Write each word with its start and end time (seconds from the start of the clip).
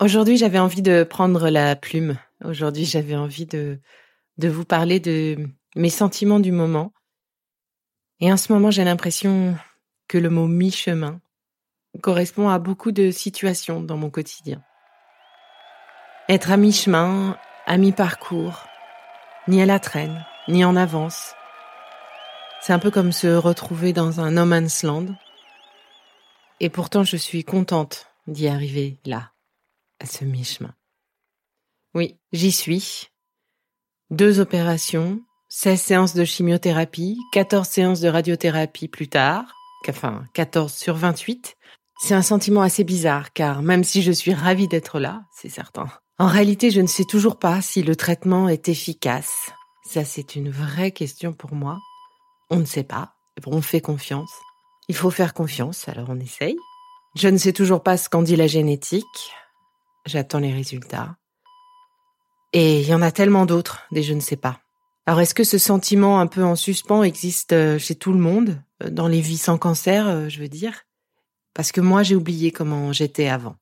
Aujourd'hui, 0.00 0.36
j'avais 0.36 0.58
envie 0.58 0.82
de 0.82 1.02
prendre 1.02 1.50
la 1.50 1.74
plume. 1.76 2.18
Aujourd'hui, 2.44 2.84
j'avais 2.84 3.16
envie 3.16 3.46
de, 3.46 3.80
de 4.38 4.48
vous 4.48 4.64
parler 4.64 5.00
de 5.00 5.36
mes 5.74 5.90
sentiments 5.90 6.40
du 6.40 6.52
moment 6.52 6.92
et 8.20 8.32
en 8.32 8.36
ce 8.36 8.52
moment, 8.52 8.70
j'ai 8.70 8.84
l'impression 8.84 9.56
que 10.08 10.18
le 10.18 10.28
mot 10.28 10.48
mi-chemin 10.48 11.20
correspond 12.02 12.48
à 12.48 12.58
beaucoup 12.58 12.90
de 12.90 13.10
situations 13.10 13.80
dans 13.80 13.96
mon 13.96 14.10
quotidien. 14.10 14.62
Être 16.28 16.50
à 16.50 16.56
mi-chemin, 16.56 17.38
à 17.66 17.76
mi-parcours, 17.76 18.66
ni 19.46 19.62
à 19.62 19.66
la 19.66 19.78
traîne, 19.78 20.26
ni 20.48 20.64
en 20.64 20.74
avance. 20.74 21.34
C'est 22.60 22.72
un 22.72 22.80
peu 22.80 22.90
comme 22.90 23.12
se 23.12 23.28
retrouver 23.28 23.92
dans 23.92 24.20
un 24.20 24.32
no 24.32 24.44
man's 24.44 24.82
land. 24.82 25.06
Et 26.58 26.70
pourtant, 26.70 27.04
je 27.04 27.16
suis 27.16 27.44
contente 27.44 28.06
d'y 28.26 28.48
arriver 28.48 28.98
là, 29.06 29.30
à 30.00 30.06
ce 30.06 30.24
mi-chemin. 30.24 30.74
Oui, 31.94 32.18
j'y 32.32 32.52
suis. 32.52 33.08
Deux 34.10 34.40
opérations, 34.40 35.20
16 35.48 35.80
séances 35.80 36.14
de 36.14 36.24
chimiothérapie, 36.24 37.18
14 37.32 37.66
séances 37.66 38.00
de 38.00 38.08
radiothérapie 38.08 38.88
plus 38.88 39.08
tard, 39.08 39.54
enfin 39.88 40.24
14 40.34 40.72
sur 40.72 40.96
28. 40.96 41.56
C'est 42.00 42.14
un 42.14 42.22
sentiment 42.22 42.62
assez 42.62 42.84
bizarre 42.84 43.32
car 43.32 43.62
même 43.62 43.84
si 43.84 44.02
je 44.02 44.12
suis 44.12 44.34
ravie 44.34 44.68
d'être 44.68 45.00
là, 45.00 45.22
c'est 45.32 45.48
certain. 45.48 45.88
En 46.18 46.26
réalité, 46.26 46.70
je 46.70 46.80
ne 46.80 46.86
sais 46.86 47.04
toujours 47.04 47.38
pas 47.38 47.60
si 47.62 47.82
le 47.82 47.96
traitement 47.96 48.48
est 48.48 48.68
efficace. 48.68 49.50
Ça, 49.84 50.04
c'est 50.04 50.36
une 50.36 50.50
vraie 50.50 50.90
question 50.90 51.32
pour 51.32 51.54
moi. 51.54 51.78
On 52.50 52.56
ne 52.56 52.64
sait 52.64 52.84
pas. 52.84 53.14
On 53.46 53.62
fait 53.62 53.80
confiance. 53.80 54.30
Il 54.88 54.96
faut 54.96 55.10
faire 55.10 55.32
confiance, 55.32 55.88
alors 55.88 56.08
on 56.08 56.18
essaye. 56.18 56.56
Je 57.14 57.28
ne 57.28 57.38
sais 57.38 57.52
toujours 57.52 57.82
pas 57.82 57.96
ce 57.96 58.08
qu'en 58.08 58.22
dit 58.22 58.36
la 58.36 58.46
génétique. 58.46 59.32
J'attends 60.06 60.38
les 60.38 60.52
résultats. 60.52 61.16
Et 62.52 62.80
il 62.80 62.88
y 62.88 62.94
en 62.94 63.02
a 63.02 63.12
tellement 63.12 63.46
d'autres, 63.46 63.86
des 63.92 64.02
je 64.02 64.14
ne 64.14 64.20
sais 64.20 64.36
pas. 64.36 64.60
Alors 65.06 65.20
est-ce 65.20 65.34
que 65.34 65.44
ce 65.44 65.58
sentiment 65.58 66.20
un 66.20 66.26
peu 66.26 66.44
en 66.44 66.56
suspens 66.56 67.02
existe 67.02 67.52
euh, 67.52 67.78
chez 67.78 67.94
tout 67.94 68.12
le 68.12 68.18
monde, 68.18 68.62
euh, 68.82 68.90
dans 68.90 69.08
les 69.08 69.20
vies 69.20 69.38
sans 69.38 69.58
cancer, 69.58 70.06
euh, 70.06 70.28
je 70.28 70.40
veux 70.40 70.48
dire? 70.48 70.84
Parce 71.54 71.72
que 71.72 71.80
moi 71.80 72.02
j'ai 72.02 72.16
oublié 72.16 72.52
comment 72.52 72.92
j'étais 72.92 73.28
avant. 73.28 73.56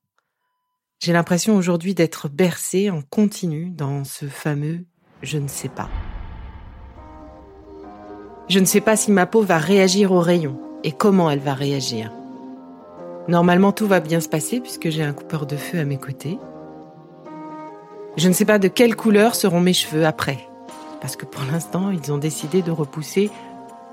J'ai 1.00 1.12
l'impression 1.12 1.56
aujourd'hui 1.56 1.94
d'être 1.94 2.28
bercée 2.28 2.90
en 2.90 3.02
continu 3.02 3.70
dans 3.70 4.04
ce 4.04 4.26
fameux 4.26 4.84
je 5.22 5.38
ne 5.38 5.48
sais 5.48 5.68
pas. 5.68 5.88
Je 8.48 8.58
ne 8.60 8.64
sais 8.64 8.80
pas 8.80 8.96
si 8.96 9.10
ma 9.10 9.26
peau 9.26 9.42
va 9.42 9.58
réagir 9.58 10.12
au 10.12 10.20
rayon 10.20 10.60
et 10.84 10.92
comment 10.92 11.30
elle 11.30 11.40
va 11.40 11.54
réagir. 11.54 12.12
Normalement 13.28 13.72
tout 13.72 13.86
va 13.86 14.00
bien 14.00 14.20
se 14.20 14.28
passer 14.28 14.60
puisque 14.60 14.88
j'ai 14.88 15.02
un 15.02 15.12
coupeur 15.12 15.46
de 15.46 15.56
feu 15.56 15.78
à 15.78 15.84
mes 15.84 15.98
côtés. 15.98 16.38
Je 18.16 18.28
ne 18.28 18.32
sais 18.32 18.44
pas 18.44 18.58
de 18.58 18.68
quelle 18.68 18.96
couleur 18.96 19.34
seront 19.34 19.60
mes 19.60 19.72
cheveux 19.72 20.06
après 20.06 20.38
parce 21.00 21.16
que 21.16 21.24
pour 21.24 21.44
l'instant, 21.50 21.90
ils 21.90 22.12
ont 22.12 22.18
décidé 22.18 22.62
de 22.62 22.70
repousser 22.70 23.30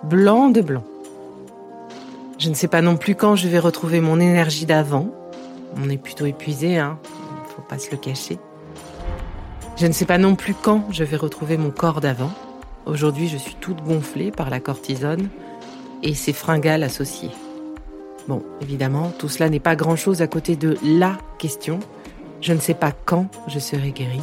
blanc 0.03 0.49
de 0.49 0.61
blanc. 0.61 0.83
Je 2.39 2.49
ne 2.49 2.55
sais 2.55 2.67
pas 2.67 2.81
non 2.81 2.97
plus 2.97 3.15
quand 3.15 3.35
je 3.35 3.47
vais 3.47 3.59
retrouver 3.59 4.01
mon 4.01 4.19
énergie 4.19 4.65
d'avant. 4.65 5.09
On 5.77 5.89
est 5.89 5.97
plutôt 5.97 6.25
épuisé, 6.25 6.77
hein. 6.77 6.97
Faut 7.55 7.61
pas 7.61 7.77
se 7.77 7.91
le 7.91 7.97
cacher. 7.97 8.39
Je 9.77 9.87
ne 9.87 9.91
sais 9.91 10.05
pas 10.05 10.17
non 10.17 10.35
plus 10.35 10.53
quand 10.53 10.85
je 10.91 11.03
vais 11.03 11.17
retrouver 11.17 11.57
mon 11.57 11.71
corps 11.71 12.01
d'avant. 12.01 12.31
Aujourd'hui, 12.85 13.27
je 13.27 13.37
suis 13.37 13.55
toute 13.55 13.83
gonflée 13.83 14.31
par 14.31 14.49
la 14.49 14.59
cortisone 14.59 15.29
et 16.01 16.13
ses 16.13 16.33
fringales 16.33 16.83
associées. 16.83 17.31
Bon, 18.27 18.41
évidemment, 18.61 19.11
tout 19.11 19.27
cela 19.27 19.49
n'est 19.49 19.59
pas 19.59 19.75
grand-chose 19.75 20.21
à 20.21 20.27
côté 20.27 20.55
de 20.55 20.77
la 20.83 21.17
question. 21.39 21.79
Je 22.39 22.53
ne 22.53 22.59
sais 22.59 22.73
pas 22.73 22.91
quand 22.91 23.29
je 23.47 23.59
serai 23.59 23.91
guérie. 23.91 24.21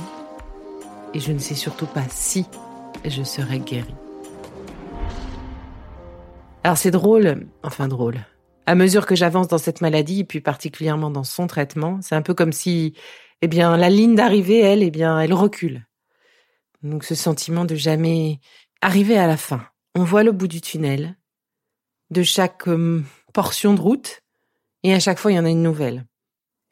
Et 1.12 1.20
je 1.20 1.32
ne 1.32 1.38
sais 1.38 1.54
surtout 1.54 1.86
pas 1.86 2.04
si 2.08 2.46
je 3.04 3.22
serai 3.22 3.58
guérie. 3.58 3.94
Alors 6.64 6.78
c'est 6.78 6.90
drôle, 6.90 7.46
enfin 7.62 7.88
drôle. 7.88 8.20
À 8.66 8.74
mesure 8.74 9.06
que 9.06 9.14
j'avance 9.14 9.48
dans 9.48 9.58
cette 9.58 9.80
maladie, 9.80 10.20
et 10.20 10.24
puis 10.24 10.40
particulièrement 10.40 11.10
dans 11.10 11.24
son 11.24 11.46
traitement, 11.46 11.98
c'est 12.02 12.14
un 12.14 12.22
peu 12.22 12.34
comme 12.34 12.52
si, 12.52 12.94
eh 13.42 13.48
bien, 13.48 13.76
la 13.76 13.90
ligne 13.90 14.14
d'arrivée, 14.14 14.60
elle, 14.60 14.82
eh 14.82 14.90
bien, 14.90 15.18
elle 15.18 15.34
recule. 15.34 15.86
Donc 16.82 17.04
ce 17.04 17.14
sentiment 17.14 17.64
de 17.64 17.74
jamais 17.74 18.40
arriver 18.80 19.18
à 19.18 19.26
la 19.26 19.36
fin. 19.36 19.62
On 19.94 20.04
voit 20.04 20.22
le 20.22 20.32
bout 20.32 20.48
du 20.48 20.60
tunnel, 20.60 21.16
de 22.10 22.22
chaque 22.22 22.66
hum, 22.66 23.04
portion 23.32 23.74
de 23.74 23.80
route, 23.80 24.20
et 24.82 24.94
à 24.94 25.00
chaque 25.00 25.18
fois, 25.18 25.32
il 25.32 25.36
y 25.36 25.38
en 25.38 25.44
a 25.44 25.50
une 25.50 25.62
nouvelle. 25.62 26.04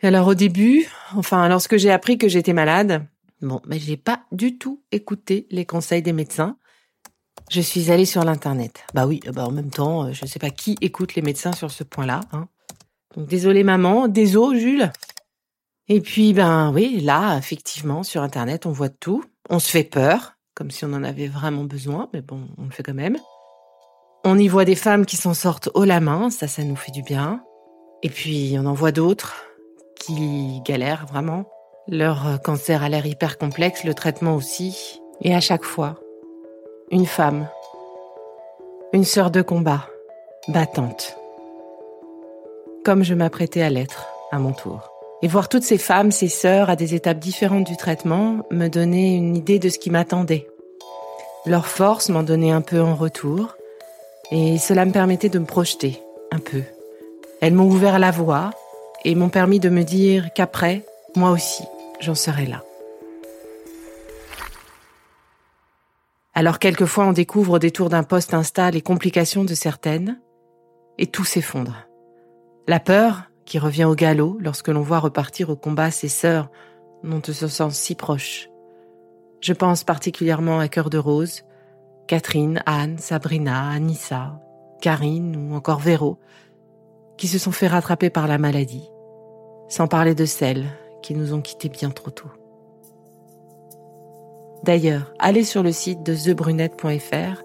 Alors 0.03 0.29
au 0.29 0.35
début, 0.35 0.87
enfin, 1.17 1.49
lorsque 1.49 1.77
j'ai 1.77 1.91
appris 1.91 2.19
que 2.19 2.29
j'étais 2.29 2.53
malade, 2.53 3.07
Bon, 3.41 3.61
mais 3.67 3.79
j'ai 3.79 3.97
pas 3.97 4.25
du 4.33 4.59
tout 4.59 4.83
écouté 4.91 5.47
les 5.51 5.65
conseils 5.65 6.03
des 6.03 6.13
médecins. 6.13 6.57
Je 7.51 7.61
suis 7.61 7.91
allée 7.91 8.05
sur 8.05 8.25
l'internet. 8.25 8.85
Bah 8.95 9.07
oui, 9.07 9.21
bah 9.33 9.47
en 9.47 9.53
même 9.53 9.71
temps, 9.71 10.07
euh, 10.07 10.13
je 10.13 10.25
ne 10.25 10.29
sais 10.29 10.41
pas 10.41 10.51
qui 10.51 10.77
écoute 10.81 11.15
les 11.15 11.23
médecins 11.23 11.53
sur 11.53 11.71
ce 11.71 11.85
point-là. 11.85 12.21
Hein. 12.33 12.49
Donc 13.17 13.29
désolé 13.29 13.63
maman, 13.63 14.09
désolé 14.09 14.61
Jules. 14.61 14.93
Et 15.87 16.01
puis 16.01 16.35
ben 16.35 16.73
oui, 16.73 17.01
là 17.01 17.39
effectivement 17.39 18.03
sur 18.03 18.23
internet 18.23 18.67
on 18.67 18.73
voit 18.73 18.91
tout. 18.91 19.25
On 19.49 19.61
se 19.61 19.71
fait 19.71 19.85
peur, 19.85 20.35
comme 20.55 20.71
si 20.71 20.85
on 20.85 20.93
en 20.93 21.05
avait 21.05 21.29
vraiment 21.29 21.65
besoin, 21.65 22.11
mais 22.13 22.21
bon, 22.21 22.49
on 22.59 22.65
le 22.65 22.71
fait 22.71 22.83
quand 22.83 22.93
même. 22.93 23.19
On 24.31 24.37
y 24.37 24.47
voit 24.47 24.67
des 24.67 24.75
femmes 24.75 25.07
qui 25.07 25.17
s'en 25.17 25.33
sortent 25.33 25.71
haut 25.73 25.87
la 25.87 26.01
main, 26.01 26.29
ça, 26.29 26.49
ça 26.49 26.63
nous 26.63 26.77
fait 26.77 26.93
du 26.93 27.01
bien. 27.01 27.41
Et 28.03 28.11
puis 28.11 28.57
on 28.61 28.67
en 28.67 28.75
voit 28.75 28.93
d'autres 28.93 29.37
qui 29.99 30.61
galèrent 30.67 31.07
vraiment. 31.07 31.47
Leur 31.89 32.27
euh, 32.27 32.37
cancer 32.37 32.83
a 32.83 32.91
l'air 32.91 33.07
hyper 33.07 33.39
complexe, 33.39 33.85
le 33.85 33.95
traitement 33.95 34.35
aussi. 34.35 35.01
Et 35.23 35.35
à 35.35 35.41
chaque 35.41 35.65
fois, 35.65 35.99
une 36.91 37.07
femme, 37.07 37.49
une 38.93 39.05
sœur 39.05 39.31
de 39.31 39.41
combat, 39.41 39.87
battante. 40.49 41.17
Comme 42.85 43.05
je 43.05 43.15
m'apprêtais 43.15 43.63
à 43.63 43.71
l'être, 43.71 44.09
à 44.31 44.39
mon 44.39 44.53
tour. 44.53 44.91
Et 45.23 45.29
voir 45.29 45.49
toutes 45.49 45.63
ces 45.63 45.79
femmes, 45.79 46.11
ces 46.11 46.29
sœurs, 46.29 46.69
à 46.69 46.77
des 46.77 46.95
étapes 46.95 47.19
différentes 47.19 47.67
du 47.67 47.79
traitement, 47.79 48.41
me 48.51 48.69
donnait 48.69 49.17
une 49.17 49.35
idée 49.35 49.59
de 49.59 49.71
ce 49.71 49.79
qui 49.79 49.89
m'attendait. 49.89 50.47
Leur 51.47 51.67
force 51.67 52.11
m'en 52.11 52.23
donnait 52.23 52.51
un 52.51 52.61
peu 52.61 52.83
en 52.83 52.95
retour, 52.95 53.55
et 54.31 54.59
cela 54.59 54.85
me 54.85 54.93
permettait 54.93 55.29
de 55.29 55.39
me 55.39 55.47
projeter, 55.47 56.03
un 56.31 56.39
peu. 56.39 56.63
Elles 57.41 57.55
m'ont 57.55 57.69
ouvert 57.69 57.99
la 57.99 58.11
voie, 58.11 58.51
et 59.05 59.15
m'ont 59.15 59.29
permis 59.29 59.61
de 59.61 59.69
me 59.69 59.85
dire 59.85 60.31
qu'après, 60.35 60.85
moi 61.17 61.31
aussi, 61.31 61.65
j'en 62.01 62.15
serai 62.15 62.47
là. 62.47 62.63
Alors 66.35 66.59
quelquefois 66.59 67.07
on 67.07 67.13
découvre 67.13 67.55
au 67.55 67.59
détour 67.59 67.89
d'un 67.89 68.03
poste 68.03 68.35
Insta 68.35 68.71
les 68.71 68.81
complications 68.81 69.45
de 69.45 69.55
certaines, 69.55 70.21
et 70.99 71.07
tout 71.07 71.25
s'effondre. 71.25 71.89
La 72.67 72.81
peur, 72.81 73.23
qui 73.45 73.59
revient 73.59 73.85
au 73.85 73.95
galop 73.95 74.37
lorsque 74.41 74.69
l'on 74.69 74.83
voit 74.83 74.99
repartir 74.99 75.49
au 75.49 75.57
combat 75.57 75.91
ses 75.91 76.09
sœurs 76.09 76.51
dont 77.03 77.23
on 77.27 77.33
se 77.33 77.49
sent 77.49 77.71
si 77.71 77.95
proche. 77.95 78.51
Je 79.41 79.53
pense 79.53 79.85
particulièrement 79.85 80.61
à 80.61 80.69
Cœur 80.69 80.91
de 80.91 80.99
Rose, 80.99 81.45
Catherine, 82.09 82.63
Anne, 82.67 82.99
Sabrina, 82.99 83.69
Anissa, 83.69 84.41
Karine 84.81 85.37
ou 85.37 85.55
encore 85.55 85.79
Véro, 85.79 86.19
qui 87.17 87.29
se 87.29 87.39
sont 87.39 87.53
fait 87.53 87.69
rattraper 87.69 88.11
par 88.11 88.27
la 88.27 88.39
maladie 88.39 88.89
sans 89.69 89.87
parler 89.87 90.15
de 90.15 90.25
celles 90.25 90.67
qui 91.03 91.15
nous 91.15 91.35
ont 91.35 91.41
quittés 91.41 91.69
bien 91.69 91.91
trop 91.91 92.11
tôt. 92.11 92.31
D'ailleurs, 94.65 95.13
allez 95.19 95.45
sur 95.45 95.63
le 95.63 95.73
site 95.73 96.03
de 96.03 96.15
thebrunette.fr. 96.15 97.43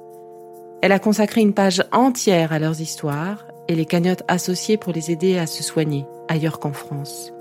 Elle 0.81 0.91
a 0.91 0.99
consacré 0.99 1.41
une 1.41 1.53
page 1.53 1.83
entière 1.91 2.53
à 2.53 2.59
leurs 2.59 2.81
histoires 2.81 3.45
et 3.67 3.75
les 3.75 3.85
cagnottes 3.85 4.23
associées 4.27 4.77
pour 4.77 4.93
les 4.93 5.11
aider 5.11 5.37
à 5.37 5.45
se 5.45 5.63
soigner 5.63 6.05
ailleurs 6.27 6.59
qu'en 6.59 6.73
France, 6.73 7.31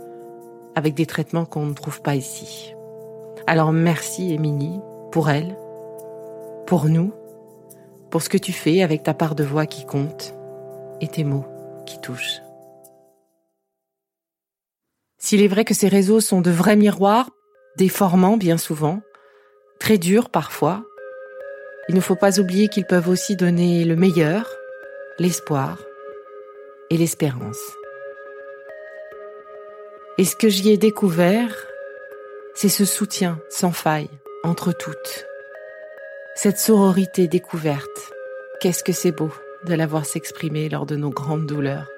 avec 0.75 0.95
des 0.95 1.07
traitements 1.07 1.47
qu'on 1.47 1.67
ne 1.67 1.75
trouve 1.75 2.03
pas 2.03 2.15
ici. 2.15 2.75
Alors 3.47 3.73
merci 3.73 4.33
Émilie, 4.33 4.81
pour 5.11 5.31
elle, 5.31 5.57
pour 6.67 6.87
nous, 6.87 7.13
pour 8.11 8.23
ce 8.23 8.29
que 8.29 8.39
tu 8.39 8.53
fais 8.53 8.83
avec 8.83 9.03
ta 9.03 9.15
part 9.15 9.35
de 9.35 9.45
voix 9.45 9.67
qui 9.67 9.85
compte 9.85 10.35
et 11.01 11.09
tes 11.09 11.25
mots 11.25 11.47
qui 11.87 12.01
touchent. 12.01 12.41
S'il 15.19 15.43
est 15.43 15.49
vrai 15.49 15.65
que 15.65 15.75
ces 15.75 15.89
réseaux 15.89 16.21
sont 16.21 16.41
de 16.41 16.51
vrais 16.51 16.77
miroirs, 16.77 17.31
déformants 17.77 18.37
bien 18.37 18.59
souvent, 18.59 19.01
très 19.79 19.99
durs 19.99 20.31
parfois, 20.31 20.85
il 21.89 21.95
ne 21.95 22.01
faut 22.01 22.17
pas 22.17 22.39
oublier 22.39 22.69
qu'ils 22.69 22.87
peuvent 22.87 23.09
aussi 23.09 23.37
donner 23.37 23.85
le 23.85 23.97
meilleur, 23.97 24.49
l'espoir 25.19 25.79
et 26.91 26.97
l'espérance. 26.97 27.61
Et 30.19 30.25
ce 30.25 30.37
que 30.37 30.49
j'y 30.49 30.71
ai 30.71 30.77
découvert, 30.77 31.67
c'est 32.55 32.69
ce 32.69 32.85
soutien 32.85 33.41
sans 33.49 33.73
faille 33.73 34.11
entre 34.45 34.73
toutes. 34.73 35.27
Cette 36.35 36.59
sororité 36.59 37.29
découverte, 37.29 38.13
qu'est-ce 38.59 38.83
que 38.83 38.93
c'est 38.93 39.13
beau 39.13 39.31
de 39.65 39.75
la 39.75 39.87
voir 39.87 40.07
s'exprimer 40.07 40.71
lors 40.71 40.87
de 40.87 40.97
nos 40.97 41.11
grandes 41.11 41.47
douleurs. 41.47 41.89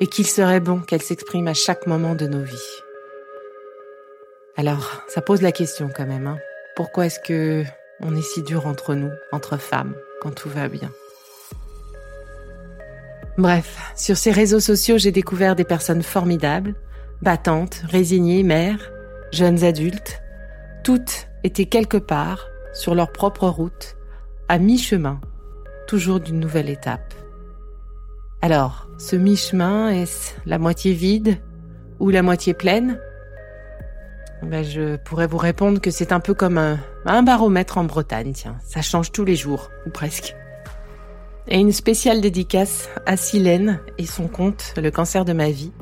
Et 0.00 0.06
qu'il 0.06 0.26
serait 0.26 0.60
bon 0.60 0.80
qu'elle 0.80 1.00
s'exprime 1.00 1.48
à 1.48 1.54
chaque 1.54 1.86
moment 1.86 2.14
de 2.14 2.26
nos 2.26 2.42
vies. 2.42 2.82
Alors, 4.56 5.02
ça 5.08 5.22
pose 5.22 5.40
la 5.40 5.50
question 5.50 5.90
quand 5.94 6.06
même. 6.06 6.26
Hein. 6.26 6.38
Pourquoi 6.76 7.06
est-ce 7.06 7.20
que 7.20 7.64
on 8.00 8.14
est 8.14 8.22
si 8.22 8.42
dur 8.42 8.66
entre 8.66 8.94
nous, 8.94 9.10
entre 9.32 9.56
femmes, 9.56 9.94
quand 10.20 10.32
tout 10.32 10.50
va 10.50 10.68
bien? 10.68 10.92
Bref, 13.38 13.92
sur 13.96 14.18
ces 14.18 14.30
réseaux 14.30 14.60
sociaux, 14.60 14.98
j'ai 14.98 15.10
découvert 15.12 15.56
des 15.56 15.64
personnes 15.64 16.02
formidables, 16.02 16.74
battantes, 17.22 17.82
résignées, 17.88 18.42
mères, 18.42 18.92
jeunes 19.32 19.64
adultes. 19.64 20.20
Toutes 20.84 21.28
étaient 21.44 21.64
quelque 21.64 21.96
part, 21.96 22.49
sur 22.72 22.94
leur 22.94 23.12
propre 23.12 23.48
route, 23.48 23.96
à 24.48 24.58
mi-chemin, 24.58 25.20
toujours 25.86 26.20
d'une 26.20 26.40
nouvelle 26.40 26.68
étape. 26.68 27.14
Alors, 28.42 28.88
ce 28.98 29.16
mi-chemin, 29.16 29.90
est-ce 29.90 30.34
la 30.46 30.58
moitié 30.58 30.92
vide 30.92 31.36
ou 31.98 32.10
la 32.10 32.22
moitié 32.22 32.54
pleine? 32.54 32.98
Ben, 34.42 34.64
Je 34.64 34.96
pourrais 34.96 35.26
vous 35.26 35.38
répondre 35.38 35.80
que 35.80 35.90
c'est 35.90 36.12
un 36.12 36.20
peu 36.20 36.32
comme 36.32 36.58
un, 36.58 37.22
baromètre 37.22 37.76
en 37.76 37.84
Bretagne, 37.84 38.32
tiens. 38.32 38.56
Ça 38.64 38.80
change 38.82 39.12
tous 39.12 39.24
les 39.24 39.36
jours, 39.36 39.70
ou 39.86 39.90
presque. 39.90 40.34
Et 41.48 41.58
une 41.58 41.72
spéciale 41.72 42.20
dédicace 42.20 42.88
à 43.06 43.16
Silène 43.16 43.80
et 43.98 44.06
son 44.06 44.28
compte 44.28 44.72
Le 44.76 44.90
cancer 44.90 45.24
de 45.24 45.32
ma 45.32 45.50
vie. 45.50 45.72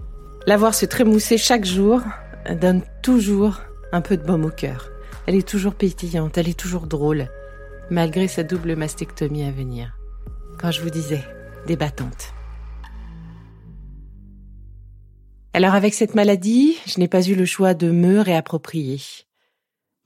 La 0.46 0.56
voir 0.56 0.74
se 0.74 0.86
trémousser 0.86 1.38
chaque 1.38 1.64
jour 1.64 2.00
donne 2.60 2.82
toujours 3.02 3.60
un 3.92 4.00
peu 4.00 4.16
de 4.16 4.24
baume 4.24 4.46
au 4.46 4.50
cœur. 4.50 4.90
Elle 5.28 5.34
est 5.34 5.46
toujours 5.46 5.74
pétillante, 5.74 6.38
elle 6.38 6.48
est 6.48 6.58
toujours 6.58 6.86
drôle, 6.86 7.28
malgré 7.90 8.28
sa 8.28 8.44
double 8.44 8.76
mastectomie 8.76 9.44
à 9.44 9.50
venir. 9.50 9.94
Quand 10.58 10.70
je 10.70 10.80
vous 10.80 10.88
disais, 10.88 11.22
débattante. 11.66 12.32
Alors 15.52 15.74
avec 15.74 15.92
cette 15.92 16.14
maladie, 16.14 16.78
je 16.86 16.98
n'ai 16.98 17.08
pas 17.08 17.20
eu 17.20 17.34
le 17.34 17.44
choix 17.44 17.74
de 17.74 17.90
me 17.90 18.20
réapproprier. 18.20 19.02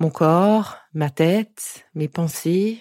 Mon 0.01 0.11
corps, 0.11 0.79
ma 0.93 1.09
tête, 1.09 1.87
mes 1.95 2.09
pensées, 2.09 2.81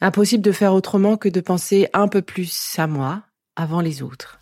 Impossible 0.00 0.42
de 0.42 0.52
faire 0.52 0.72
autrement 0.72 1.18
que 1.18 1.28
de 1.28 1.42
penser 1.42 1.88
un 1.92 2.08
peu 2.08 2.22
plus 2.22 2.78
à 2.78 2.86
moi 2.86 3.22
avant 3.54 3.82
les 3.82 4.02
autres. 4.02 4.40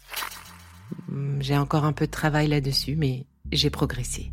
J'ai 1.40 1.58
encore 1.58 1.84
un 1.84 1.92
peu 1.92 2.06
de 2.06 2.12
travail 2.12 2.46
là-dessus, 2.46 2.94
mais 2.94 3.26
j'ai 3.50 3.70
progressé. 3.70 4.30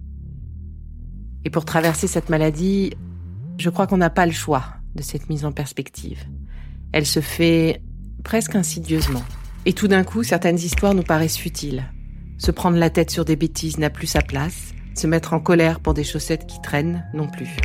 Et 1.45 1.50
pour 1.50 1.65
traverser 1.65 2.07
cette 2.07 2.30
maladie, 2.30 2.94
je 3.57 3.69
crois 3.69 3.88
qu'on 3.88 3.97
n'a 3.97 4.09
pas 4.09 4.25
le 4.25 4.31
choix 4.31 4.63
de 4.95 5.01
cette 5.01 5.30
mise 5.30 5.45
en 5.45 5.51
perspective. 5.51 6.25
Elle 6.91 7.06
se 7.06 7.21
fait 7.21 7.81
presque 8.24 8.56
insidieusement. 8.56 9.24
Et 9.65 9.74
tout 9.74 9.88
d'un 9.88 10.03
coup, 10.03 10.24
certaines 10.24 10.57
histoires 10.57 10.94
nous 10.94 11.03
paraissent 11.03 11.38
futiles. 11.38 11.83
Se 12.38 12.51
prendre 12.51 12.77
la 12.77 12.89
tête 12.89 13.12
sur 13.12 13.25
des 13.25 13.36
bêtises 13.36 13.77
n'a 13.77 13.89
plus 13.89 14.07
sa 14.07 14.21
place. 14.21 14.74
Se 14.95 15.07
mettre 15.07 15.33
en 15.33 15.39
colère 15.39 15.80
pour 15.80 15.94
des 15.94 16.03
chaussettes 16.03 16.47
qui 16.47 16.62
traînent 16.62 17.06
non 17.13 17.27
plus. 17.27 17.56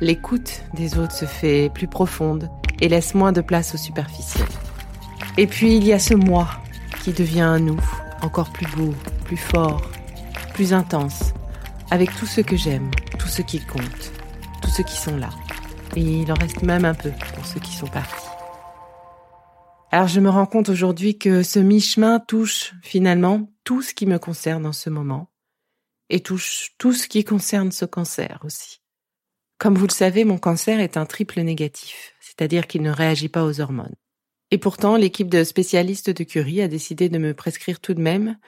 L'écoute 0.00 0.62
des 0.74 0.98
autres 0.98 1.14
se 1.14 1.24
fait 1.24 1.70
plus 1.72 1.86
profonde 1.86 2.50
et 2.80 2.88
laisse 2.88 3.14
moins 3.14 3.32
de 3.32 3.40
place 3.40 3.74
au 3.74 3.78
superficiel. 3.78 4.48
Et 5.38 5.46
puis 5.46 5.76
il 5.76 5.84
y 5.84 5.92
a 5.92 5.98
ce 5.98 6.14
moi 6.14 6.48
qui 7.02 7.12
devient 7.12 7.40
un 7.40 7.60
nous, 7.60 7.80
encore 8.20 8.52
plus 8.52 8.66
beau, 8.76 8.92
plus 9.24 9.36
fort, 9.36 9.82
plus 10.54 10.72
intense, 10.72 11.32
avec 11.92 12.12
tout 12.16 12.26
ce 12.26 12.40
que 12.40 12.56
j'aime, 12.56 12.90
tout 13.18 13.28
ce 13.28 13.42
qui 13.42 13.60
compte, 13.60 14.12
tous 14.62 14.70
ceux 14.70 14.82
qui 14.82 14.96
sont 14.96 15.16
là. 15.16 15.30
Et 15.94 16.00
il 16.00 16.32
en 16.32 16.34
reste 16.34 16.62
même 16.62 16.84
un 16.84 16.94
peu 16.94 17.12
pour 17.34 17.46
ceux 17.46 17.60
qui 17.60 17.72
sont 17.76 17.86
partis. 17.86 18.26
Alors 19.90 20.08
je 20.08 20.18
me 20.18 20.30
rends 20.30 20.46
compte 20.46 20.70
aujourd'hui 20.70 21.18
que 21.18 21.42
ce 21.42 21.58
mi-chemin 21.58 22.18
touche 22.18 22.72
finalement 22.82 23.52
tout 23.62 23.82
ce 23.82 23.92
qui 23.92 24.06
me 24.06 24.18
concerne 24.18 24.64
en 24.64 24.72
ce 24.72 24.88
moment 24.88 25.30
et 26.08 26.20
touche 26.20 26.70
tout 26.78 26.94
ce 26.94 27.06
qui 27.06 27.22
concerne 27.22 27.70
ce 27.70 27.84
cancer 27.84 28.40
aussi. 28.42 28.80
Comme 29.58 29.76
vous 29.76 29.86
le 29.86 29.92
savez, 29.92 30.24
mon 30.24 30.38
cancer 30.38 30.80
est 30.80 30.96
un 30.96 31.04
triple 31.04 31.42
négatif 31.42 32.14
c'est-à-dire 32.32 32.66
qu'il 32.66 32.82
ne 32.82 32.90
réagit 32.90 33.28
pas 33.28 33.44
aux 33.44 33.60
hormones. 33.60 33.94
Et 34.50 34.58
pourtant, 34.58 34.96
l'équipe 34.96 35.28
de 35.28 35.44
spécialistes 35.44 36.10
de 36.10 36.24
Curie 36.24 36.62
a 36.62 36.68
décidé 36.68 37.08
de 37.08 37.18
me 37.18 37.34
prescrire 37.34 37.80
tout 37.80 37.94
de 37.94 38.00
même 38.00 38.38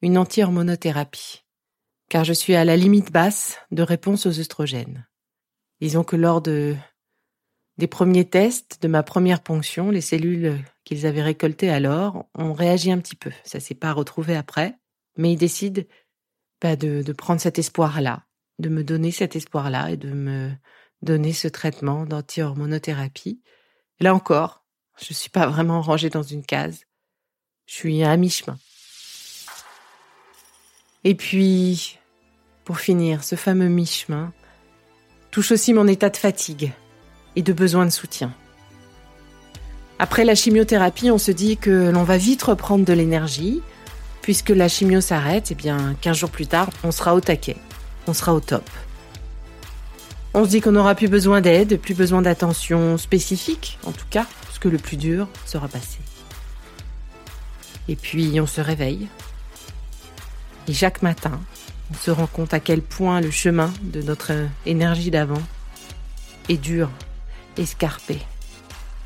une 0.00 0.16
anti-hormonothérapie, 0.16 1.41
car 2.12 2.24
je 2.24 2.34
suis 2.34 2.54
à 2.54 2.66
la 2.66 2.76
limite 2.76 3.10
basse 3.10 3.58
de 3.70 3.82
réponse 3.82 4.26
aux 4.26 4.38
œstrogènes. 4.38 5.08
Disons 5.80 6.04
que 6.04 6.14
lors 6.14 6.42
de 6.42 6.76
des 7.78 7.86
premiers 7.86 8.28
tests 8.28 8.82
de 8.82 8.88
ma 8.88 9.02
première 9.02 9.42
ponction, 9.42 9.90
les 9.90 10.02
cellules 10.02 10.62
qu'ils 10.84 11.06
avaient 11.06 11.22
récoltées 11.22 11.70
alors 11.70 12.26
ont 12.34 12.52
réagi 12.52 12.92
un 12.92 12.98
petit 12.98 13.16
peu. 13.16 13.30
Ça 13.44 13.60
s'est 13.60 13.74
pas 13.74 13.94
retrouvé 13.94 14.36
après, 14.36 14.78
mais 15.16 15.32
ils 15.32 15.38
décident 15.38 15.80
bah, 16.60 16.76
de, 16.76 17.00
de 17.00 17.12
prendre 17.14 17.40
cet 17.40 17.58
espoir-là, 17.58 18.26
de 18.58 18.68
me 18.68 18.84
donner 18.84 19.10
cet 19.10 19.34
espoir-là 19.34 19.92
et 19.92 19.96
de 19.96 20.12
me 20.12 20.52
donner 21.00 21.32
ce 21.32 21.48
traitement 21.48 22.04
d'anti-hormonothérapie. 22.04 23.40
Là 24.00 24.14
encore, 24.14 24.66
je 25.00 25.06
ne 25.12 25.14
suis 25.14 25.30
pas 25.30 25.46
vraiment 25.46 25.80
rangée 25.80 26.10
dans 26.10 26.22
une 26.22 26.44
case. 26.44 26.82
Je 27.64 27.72
suis 27.72 28.02
à 28.04 28.14
mi-chemin. 28.18 28.58
Et 31.04 31.14
puis, 31.14 31.98
pour 32.64 32.78
finir, 32.78 33.24
ce 33.24 33.36
fameux 33.36 33.68
mi-chemin 33.68 34.32
touche 35.30 35.52
aussi 35.52 35.72
mon 35.72 35.86
état 35.86 36.10
de 36.10 36.16
fatigue 36.16 36.72
et 37.36 37.42
de 37.42 37.52
besoin 37.52 37.86
de 37.86 37.90
soutien. 37.90 38.32
Après 39.98 40.24
la 40.24 40.34
chimiothérapie, 40.34 41.10
on 41.10 41.18
se 41.18 41.30
dit 41.30 41.56
que 41.56 41.90
l'on 41.90 42.04
va 42.04 42.16
vite 42.16 42.42
reprendre 42.42 42.84
de 42.84 42.92
l'énergie. 42.92 43.62
Puisque 44.20 44.50
la 44.50 44.68
chimio 44.68 45.00
s'arrête, 45.00 45.50
et 45.50 45.54
eh 45.54 45.56
bien, 45.56 45.96
15 46.00 46.16
jours 46.16 46.30
plus 46.30 46.46
tard, 46.46 46.70
on 46.84 46.92
sera 46.92 47.14
au 47.14 47.20
taquet. 47.20 47.56
On 48.06 48.12
sera 48.12 48.32
au 48.34 48.40
top. 48.40 48.68
On 50.34 50.44
se 50.44 50.50
dit 50.50 50.60
qu'on 50.60 50.72
n'aura 50.72 50.94
plus 50.94 51.08
besoin 51.08 51.40
d'aide, 51.40 51.78
plus 51.78 51.94
besoin 51.94 52.22
d'attention 52.22 52.98
spécifique, 52.98 53.78
en 53.84 53.90
tout 53.92 54.06
cas, 54.08 54.26
parce 54.46 54.58
que 54.58 54.68
le 54.68 54.78
plus 54.78 54.96
dur 54.96 55.28
sera 55.44 55.66
passé. 55.68 55.98
Et 57.88 57.96
puis 57.96 58.40
on 58.40 58.46
se 58.46 58.60
réveille. 58.60 59.08
Et 60.68 60.72
chaque 60.72 61.02
matin, 61.02 61.40
on 61.92 61.94
se 61.94 62.10
rend 62.10 62.26
compte 62.26 62.54
à 62.54 62.60
quel 62.60 62.80
point 62.80 63.20
le 63.20 63.30
chemin 63.30 63.70
de 63.82 64.00
notre 64.00 64.32
énergie 64.64 65.10
d'avant 65.10 65.42
est 66.48 66.56
dur, 66.56 66.90
escarpé. 67.58 68.18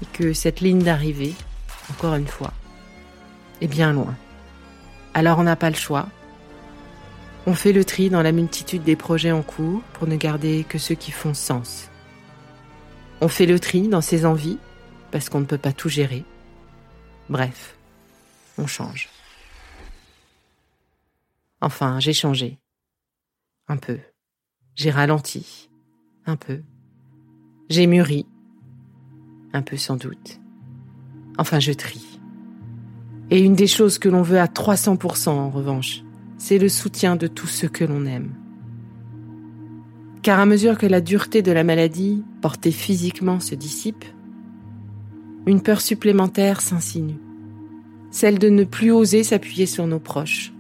Et 0.03 0.07
que 0.13 0.33
cette 0.33 0.61
ligne 0.61 0.83
d'arrivée, 0.83 1.35
encore 1.91 2.15
une 2.15 2.29
fois, 2.29 2.53
est 3.61 3.67
bien 3.67 3.93
loin. 3.93 4.15
Alors 5.15 5.39
on 5.39 5.43
n'a 5.43 5.57
pas 5.57 5.71
le 5.71 5.77
choix. 5.77 6.09
On 7.47 7.55
fait 7.55 7.73
le 7.73 7.85
tri 7.85 8.09
dans 8.09 8.23
la 8.23 8.33
multitude 8.33 8.85
des 8.85 8.97
projets 8.97 9.33
en 9.33 9.43
cours 9.43 9.83
pour 9.95 10.07
ne 10.07 10.17
garder 10.17 10.65
que 10.69 10.79
ceux 10.79 10.95
qui 10.95 11.11
font 11.11 11.35
sens. 11.35 11.89
On 13.21 13.29
fait 13.29 13.47
le 13.47 13.59
tri 13.59 13.89
dans 13.89 14.01
ses 14.01 14.27
envies 14.27 14.59
parce 15.11 15.29
qu'on 15.29 15.41
ne 15.41 15.47
peut 15.47 15.59
pas 15.59 15.73
tout 15.73 15.89
gérer. 15.89 16.25
Bref, 17.31 17.77
on 18.59 18.67
change. 18.67 19.09
Enfin, 21.61 21.99
j'ai 21.99 22.13
changé. 22.13 22.59
Un 23.69 23.79
peu. 23.79 23.99
J'ai 24.77 24.91
ralenti. 24.91 25.69
Un 26.25 26.37
peu. 26.37 26.61
J'ai 27.69 27.89
mûri. 27.89 28.25
Un 29.53 29.63
peu 29.63 29.77
sans 29.77 29.97
doute. 29.97 30.41
Enfin, 31.37 31.59
je 31.59 31.73
trie. 31.73 32.21
Et 33.31 33.41
une 33.41 33.57
des 33.57 33.67
choses 33.67 33.99
que 33.99 34.09
l'on 34.09 34.23
veut 34.23 34.39
à 34.39 34.47
300% 34.47 35.31
en 35.31 35.51
revanche, 35.51 36.05
c'est 36.39 36.59
le 36.59 36.69
soutien 36.69 37.17
de 37.17 37.27
tous 37.27 37.49
ceux 37.49 37.67
que 37.67 37.85
l'on 37.85 38.07
aime. 38.07 38.35
Car 40.23 40.39
à 40.39 40.47
mesure 40.47 40.79
que 40.79 40.87
la 40.87 41.01
dureté 41.01 41.43
de 41.43 41.51
la 41.51 41.65
maladie 41.65 42.23
portée 42.43 42.71
physiquement 42.71 43.41
se 43.41 43.57
dissipe, 43.57 44.05
une 45.47 45.61
peur 45.61 45.81
supplémentaire 45.81 46.61
s'insinue, 46.61 47.19
celle 48.13 48.39
de 48.39 48.49
ne 48.49 48.63
plus 48.63 48.93
oser 48.93 49.25
s'appuyer 49.25 49.67
sur 49.67 49.89
nos 49.89 50.01
proches, 50.01 50.53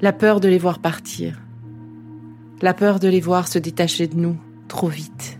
la 0.00 0.12
peur 0.12 0.40
de 0.40 0.48
les 0.48 0.58
voir 0.58 0.80
partir, 0.80 1.40
la 2.60 2.74
peur 2.74 2.98
de 2.98 3.08
les 3.08 3.20
voir 3.20 3.48
se 3.48 3.58
détacher 3.58 4.06
de 4.06 4.16
nous 4.16 4.36
trop 4.66 4.88
vite. 4.88 5.38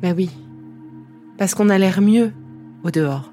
Ben 0.00 0.14
oui, 0.16 0.30
parce 1.36 1.54
qu'on 1.54 1.68
a 1.68 1.78
l'air 1.78 2.00
mieux 2.00 2.32
au 2.84 2.90
dehors. 2.90 3.32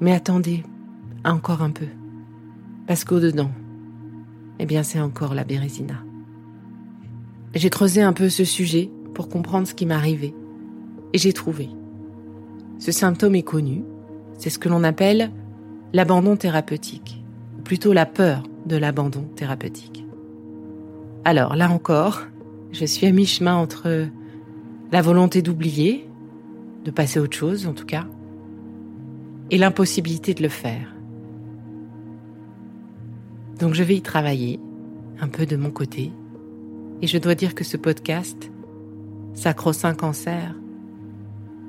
Mais 0.00 0.12
attendez, 0.12 0.64
encore 1.24 1.62
un 1.62 1.70
peu. 1.70 1.86
Parce 2.86 3.04
qu'au-dedans, 3.04 3.50
eh 4.58 4.66
bien, 4.66 4.82
c'est 4.82 5.00
encore 5.00 5.34
la 5.34 5.44
bérésina. 5.44 6.02
J'ai 7.54 7.70
creusé 7.70 8.02
un 8.02 8.12
peu 8.12 8.28
ce 8.28 8.44
sujet 8.44 8.90
pour 9.14 9.28
comprendre 9.28 9.66
ce 9.66 9.74
qui 9.74 9.86
m'arrivait. 9.86 10.34
Et 11.12 11.18
j'ai 11.18 11.32
trouvé. 11.32 11.68
Ce 12.78 12.92
symptôme 12.92 13.34
est 13.34 13.42
connu. 13.42 13.82
C'est 14.38 14.50
ce 14.50 14.58
que 14.58 14.68
l'on 14.68 14.84
appelle 14.84 15.32
l'abandon 15.92 16.36
thérapeutique. 16.36 17.22
Ou 17.58 17.62
plutôt 17.62 17.92
la 17.92 18.06
peur 18.06 18.44
de 18.66 18.76
l'abandon 18.76 19.24
thérapeutique. 19.34 20.07
Alors, 21.28 21.56
là 21.56 21.70
encore, 21.70 22.22
je 22.72 22.86
suis 22.86 23.06
à 23.06 23.12
mi-chemin 23.12 23.54
entre 23.54 24.06
la 24.90 25.02
volonté 25.02 25.42
d'oublier, 25.42 26.08
de 26.86 26.90
passer 26.90 27.20
autre 27.20 27.36
chose 27.36 27.66
en 27.66 27.74
tout 27.74 27.84
cas, 27.84 28.06
et 29.50 29.58
l'impossibilité 29.58 30.32
de 30.32 30.42
le 30.42 30.48
faire. 30.48 30.94
Donc 33.58 33.74
je 33.74 33.82
vais 33.82 33.96
y 33.96 34.00
travailler, 34.00 34.58
un 35.20 35.28
peu 35.28 35.44
de 35.44 35.56
mon 35.56 35.70
côté, 35.70 36.12
et 37.02 37.06
je 37.06 37.18
dois 37.18 37.34
dire 37.34 37.54
que 37.54 37.62
ce 37.62 37.76
podcast, 37.76 38.50
Sacro-Saint 39.34 39.96
Cancer, 39.96 40.54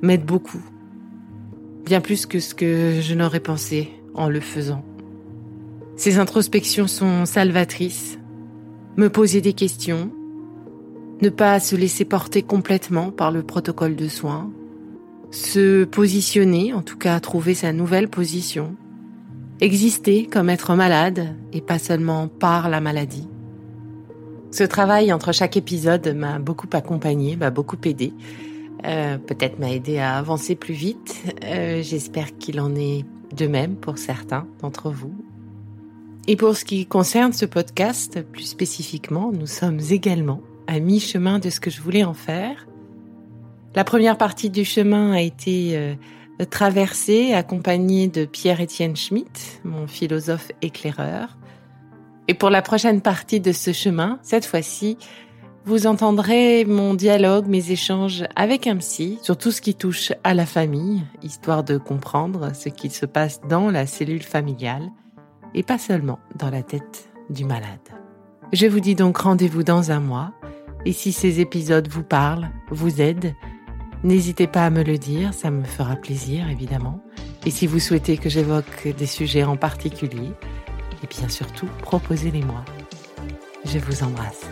m'aide 0.00 0.24
beaucoup, 0.24 0.64
bien 1.84 2.00
plus 2.00 2.24
que 2.24 2.40
ce 2.40 2.54
que 2.54 3.02
je 3.02 3.14
n'aurais 3.14 3.40
pensé 3.40 3.90
en 4.14 4.30
le 4.30 4.40
faisant. 4.40 4.82
Ces 5.96 6.18
introspections 6.18 6.86
sont 6.86 7.26
salvatrices, 7.26 8.19
me 9.00 9.08
poser 9.08 9.40
des 9.40 9.54
questions, 9.54 10.10
ne 11.22 11.30
pas 11.30 11.58
se 11.58 11.74
laisser 11.74 12.04
porter 12.04 12.42
complètement 12.42 13.10
par 13.10 13.32
le 13.32 13.42
protocole 13.42 13.96
de 13.96 14.08
soins, 14.08 14.52
se 15.30 15.84
positionner, 15.84 16.74
en 16.74 16.82
tout 16.82 16.98
cas 16.98 17.18
trouver 17.18 17.54
sa 17.54 17.72
nouvelle 17.72 18.08
position, 18.08 18.76
exister 19.62 20.26
comme 20.26 20.50
être 20.50 20.74
malade 20.74 21.34
et 21.54 21.62
pas 21.62 21.78
seulement 21.78 22.28
par 22.28 22.68
la 22.68 22.82
maladie. 22.82 23.26
Ce 24.50 24.64
travail 24.64 25.14
entre 25.14 25.32
chaque 25.32 25.56
épisode 25.56 26.14
m'a 26.14 26.38
beaucoup 26.38 26.68
accompagné, 26.70 27.36
m'a 27.36 27.50
beaucoup 27.50 27.78
aidé, 27.82 28.12
euh, 28.84 29.16
peut-être 29.16 29.58
m'a 29.58 29.72
aidé 29.72 29.96
à 29.96 30.18
avancer 30.18 30.56
plus 30.56 30.74
vite. 30.74 31.22
Euh, 31.44 31.80
j'espère 31.82 32.36
qu'il 32.36 32.60
en 32.60 32.74
est 32.76 33.06
de 33.34 33.46
même 33.46 33.76
pour 33.76 33.96
certains 33.96 34.46
d'entre 34.60 34.90
vous. 34.90 35.14
Et 36.30 36.36
pour 36.36 36.56
ce 36.56 36.64
qui 36.64 36.86
concerne 36.86 37.32
ce 37.32 37.44
podcast, 37.44 38.22
plus 38.22 38.44
spécifiquement, 38.44 39.32
nous 39.32 39.48
sommes 39.48 39.80
également 39.90 40.40
à 40.68 40.78
mi-chemin 40.78 41.40
de 41.40 41.50
ce 41.50 41.58
que 41.58 41.70
je 41.70 41.80
voulais 41.80 42.04
en 42.04 42.14
faire. 42.14 42.68
La 43.74 43.82
première 43.82 44.16
partie 44.16 44.48
du 44.48 44.64
chemin 44.64 45.10
a 45.10 45.20
été 45.20 45.76
euh, 45.76 45.96
traversée, 46.48 47.32
accompagnée 47.32 48.06
de 48.06 48.26
Pierre-Étienne 48.26 48.94
Schmitt, 48.94 49.60
mon 49.64 49.88
philosophe 49.88 50.52
éclaireur. 50.62 51.36
Et 52.28 52.34
pour 52.34 52.50
la 52.50 52.62
prochaine 52.62 53.00
partie 53.00 53.40
de 53.40 53.50
ce 53.50 53.72
chemin, 53.72 54.20
cette 54.22 54.46
fois-ci, 54.46 54.98
vous 55.64 55.88
entendrez 55.88 56.64
mon 56.64 56.94
dialogue, 56.94 57.48
mes 57.48 57.72
échanges 57.72 58.22
avec 58.36 58.68
un 58.68 58.76
psy 58.76 59.18
sur 59.22 59.36
tout 59.36 59.50
ce 59.50 59.60
qui 59.60 59.74
touche 59.74 60.12
à 60.22 60.34
la 60.34 60.46
famille, 60.46 61.02
histoire 61.24 61.64
de 61.64 61.76
comprendre 61.76 62.54
ce 62.54 62.68
qui 62.68 62.88
se 62.88 63.04
passe 63.04 63.40
dans 63.48 63.68
la 63.68 63.84
cellule 63.88 64.22
familiale 64.22 64.92
et 65.54 65.62
pas 65.62 65.78
seulement 65.78 66.18
dans 66.36 66.50
la 66.50 66.62
tête 66.62 67.08
du 67.28 67.44
malade. 67.44 67.78
Je 68.52 68.66
vous 68.66 68.80
dis 68.80 68.94
donc 68.94 69.18
rendez-vous 69.18 69.62
dans 69.62 69.90
un 69.90 70.00
mois 70.00 70.32
et 70.84 70.92
si 70.92 71.12
ces 71.12 71.40
épisodes 71.40 71.88
vous 71.88 72.02
parlent, 72.02 72.50
vous 72.70 73.00
aident, 73.00 73.34
N'hésitez 74.02 74.46
pas 74.46 74.64
à 74.64 74.70
me 74.70 74.82
le 74.82 74.96
dire, 74.96 75.34
ça 75.34 75.50
me 75.50 75.62
fera 75.62 75.94
plaisir 75.94 76.48
évidemment. 76.48 77.00
Et 77.44 77.50
si 77.50 77.66
vous 77.66 77.78
souhaitez 77.78 78.16
que 78.16 78.30
j'évoque 78.30 78.88
des 78.96 79.06
sujets 79.06 79.44
en 79.44 79.56
particulier, 79.56 80.30
et 81.02 81.06
bien 81.06 81.28
surtout, 81.28 81.68
proposez-les-moi. 81.82 82.64
Je 83.66 83.78
vous 83.78 84.02
embrasse. 84.02 84.49